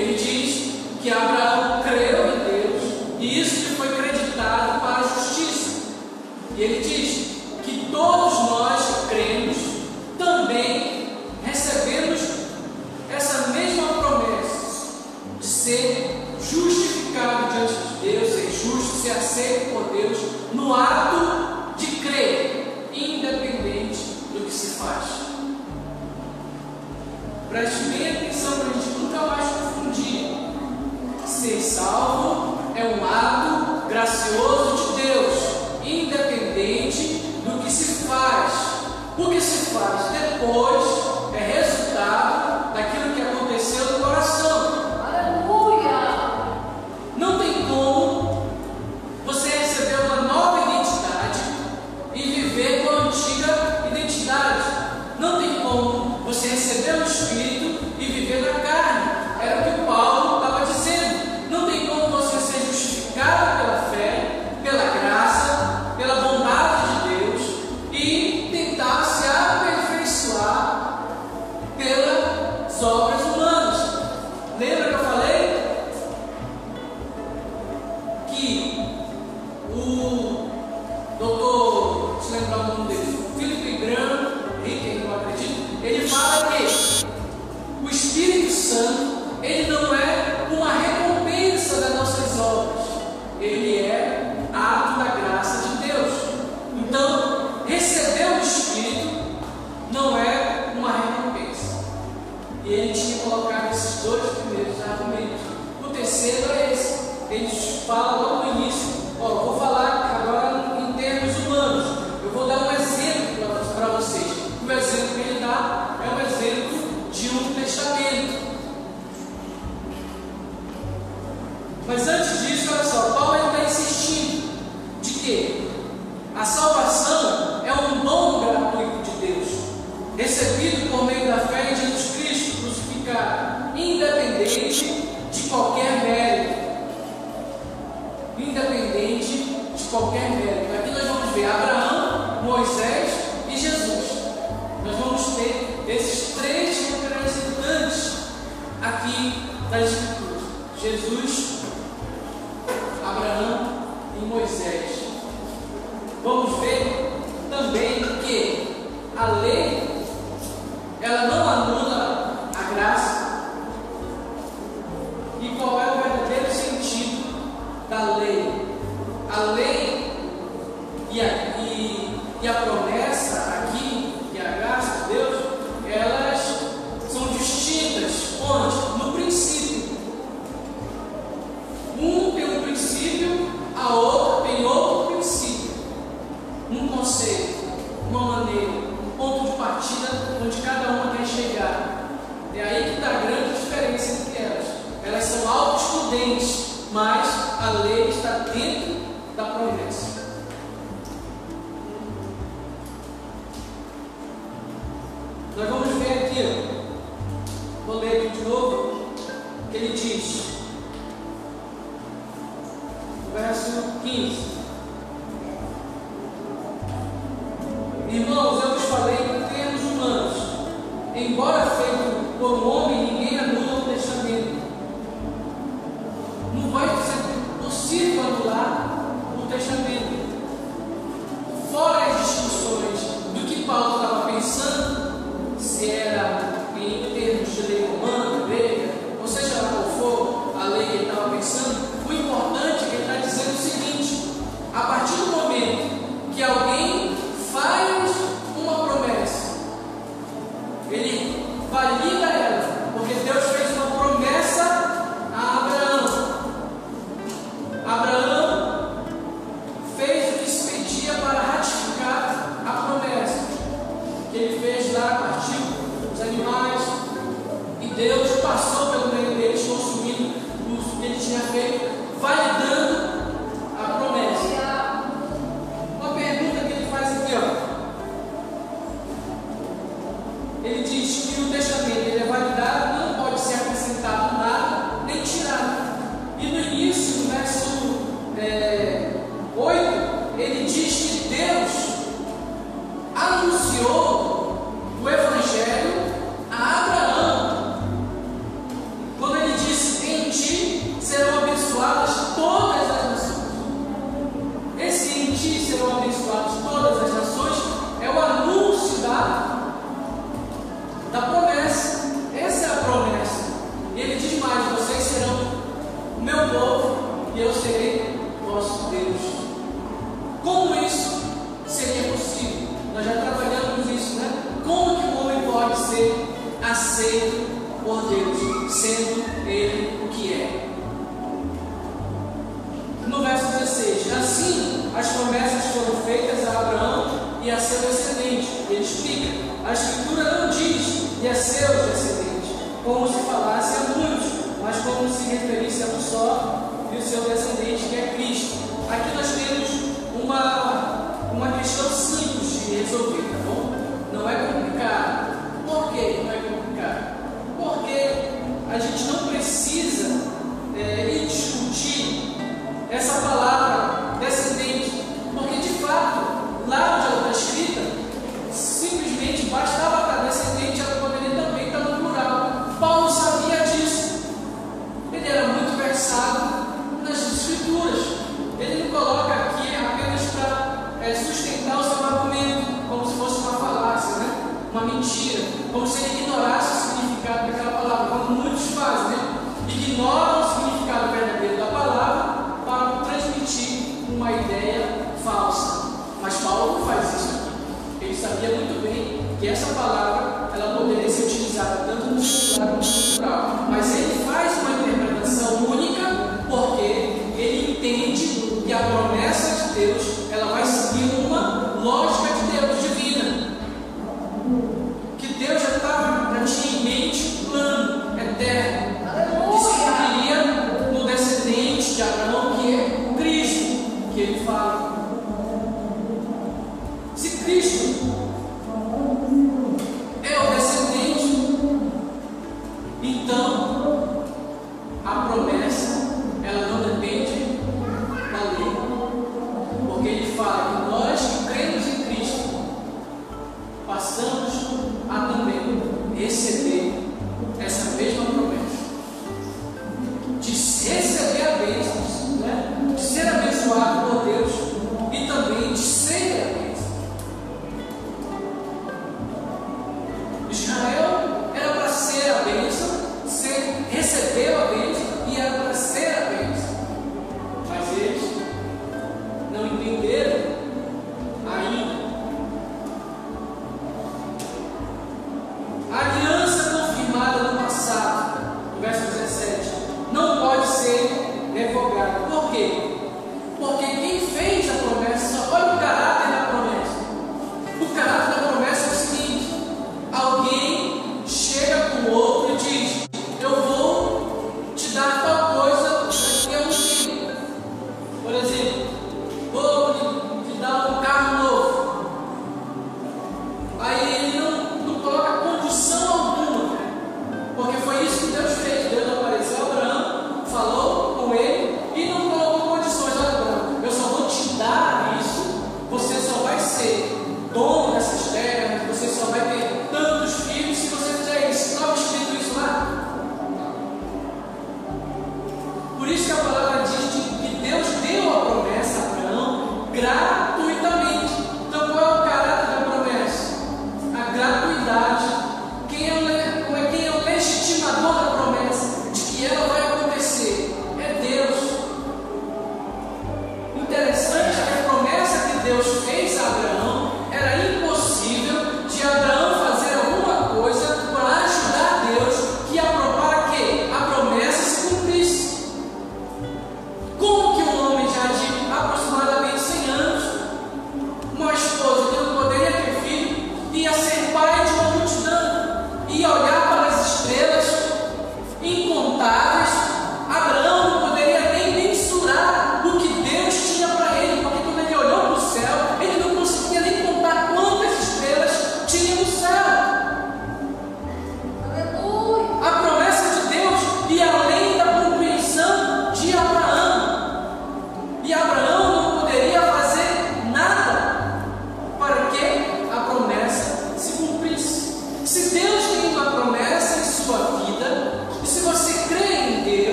Ele 0.00 0.14
diz 0.14 1.02
que 1.02 1.10
Abraão 1.10 1.82
creu 1.82 2.24
em 2.26 2.38
Deus 2.48 2.82
e 3.20 3.40
isso 3.40 3.68
lhe 3.68 3.76
foi 3.76 3.88
creditado 3.88 4.80
para 4.80 4.96
a 4.96 5.02
justiça. 5.02 5.92
E 6.56 6.62
ele 6.62 6.80
diz: 6.80 7.19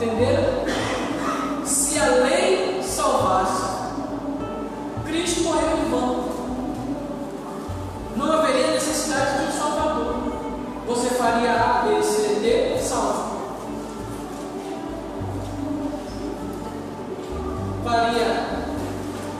Entenderam? 0.00 0.64
Se 1.64 1.98
a 1.98 2.06
lei 2.06 2.80
salvasse, 2.84 3.90
Cristo 5.04 5.42
morreu 5.42 5.76
em 5.76 5.90
vão. 5.90 6.28
Não 8.16 8.32
haveria 8.32 8.74
necessidade 8.74 9.38
de 9.38 9.48
um 9.48 9.58
Salvador. 9.58 10.14
Você 10.86 11.08
faria 11.16 11.50
A, 11.50 11.82
B, 11.82 12.00
C, 12.00 12.38
D, 12.40 12.80
salvo. 12.80 13.38
Faria 17.82 18.46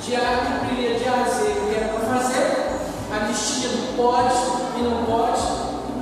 de 0.03 0.17
A, 0.17 0.59
cumpriria 0.59 0.99
de 0.99 1.09
A, 1.09 1.23
Z, 1.23 1.53
o 1.53 1.69
que 1.69 1.77
era 1.77 1.89
para 1.89 2.19
fazer. 2.19 2.69
Anistia 3.13 3.71
não 3.77 3.97
pode 3.97 4.35
e 4.77 4.83
não 4.83 5.05
pode. 5.05 5.41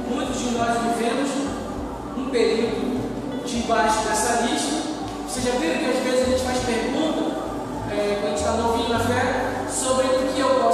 Muitos 0.09 0.39
de 0.39 0.51
nós 0.53 0.79
vivemos 0.79 1.31
um 2.17 2.31
período 2.31 2.87
debaixo 3.67 4.07
dessa 4.07 4.43
linha 4.43 4.46
já 5.47 5.53
viram 5.61 5.79
que 5.79 5.87
às 5.87 6.03
vezes 6.03 6.23
a 6.23 6.31
gente 6.31 6.43
faz 6.43 6.59
pergunta, 6.65 7.23
é, 7.93 8.19
quando 8.21 8.25
a 8.25 8.29
gente 8.31 8.39
está 8.39 8.53
novinho 8.55 8.89
na 8.89 8.99
fé, 8.99 9.65
sobre 9.71 10.07
o 10.07 10.33
que 10.33 10.41
eu 10.41 10.66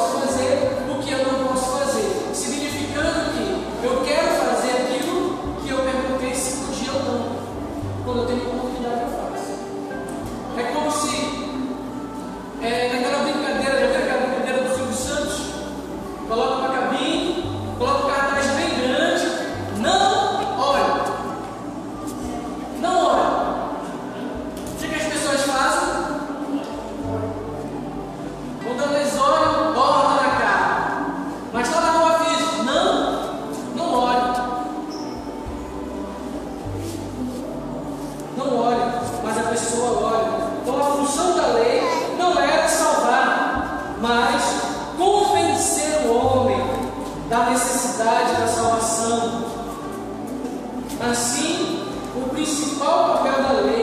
Assim, 51.03 51.85
o 52.15 52.29
principal 52.29 53.17
papel 53.17 53.43
da 53.43 53.53
lei 53.63 53.82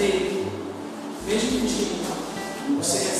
crê, 0.00 0.46
mesmo 1.26 1.58
indigno, 1.58 2.78
você 2.78 2.98
recebe. 3.00 3.19